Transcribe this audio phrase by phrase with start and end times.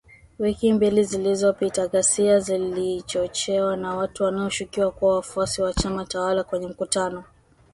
[0.39, 7.23] Wiki mbili zilizopita, ghasia zilichochewa na watu wanaoshukiwa kuwa wafuasi wa chama tawala kwenye mkutano